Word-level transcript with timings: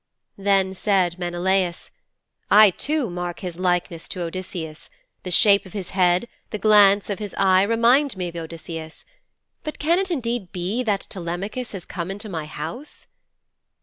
Then 0.39 0.73
said 0.73 1.19
Menelaus, 1.19 1.91
'I 2.49 2.71
too 2.71 3.07
mark 3.11 3.41
his 3.41 3.59
likeness 3.59 4.07
to 4.07 4.23
Odysseus. 4.23 4.89
The 5.21 5.29
shape 5.29 5.63
of 5.67 5.73
his 5.73 5.91
head, 5.91 6.27
the 6.49 6.57
glance 6.57 7.11
of 7.11 7.19
his 7.19 7.35
eye, 7.37 7.61
remind 7.61 8.17
me 8.17 8.29
of 8.29 8.35
Odysseus. 8.35 9.05
But 9.63 9.77
can 9.77 9.99
it 9.99 10.09
indeed 10.09 10.51
be 10.51 10.81
that 10.81 11.01
Telemachus 11.07 11.73
has 11.73 11.85
come 11.85 12.09
into 12.09 12.29
my 12.29 12.45
house?' 12.47 13.05